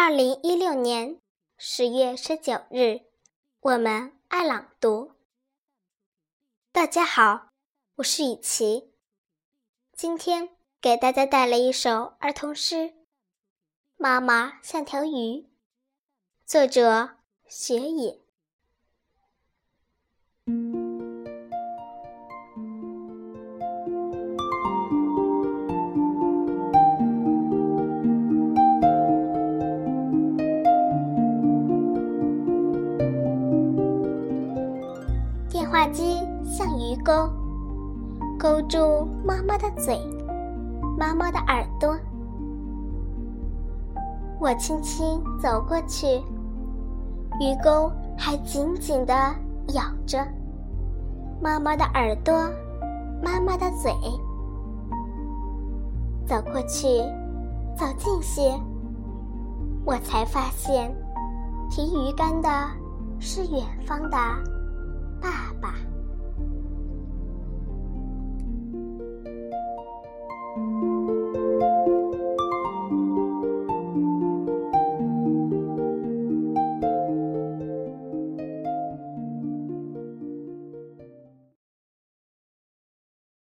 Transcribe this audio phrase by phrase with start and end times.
[0.00, 1.20] 二零一六年
[1.56, 3.00] 十月十九日，
[3.58, 5.10] 我们爱朗读。
[6.70, 7.48] 大家好，
[7.96, 8.92] 我是雨琪，
[9.92, 10.50] 今天
[10.80, 12.76] 给大家带来一首儿童诗
[13.96, 15.08] 《妈妈像条鱼》，
[16.46, 17.16] 作者
[17.48, 18.20] 雪野。
[35.70, 37.28] 话机像鱼钩，
[38.38, 40.00] 勾住妈妈的嘴，
[40.98, 41.94] 妈妈的耳朵。
[44.40, 46.06] 我轻轻走过去，
[47.38, 49.12] 鱼钩还紧紧地
[49.74, 50.26] 咬着
[51.38, 52.32] 妈妈的耳朵，
[53.22, 53.92] 妈妈的嘴。
[56.26, 56.88] 走过去，
[57.76, 58.58] 走近些，
[59.84, 60.90] 我才发现，
[61.68, 62.48] 提鱼竿的
[63.20, 64.16] 是远方的。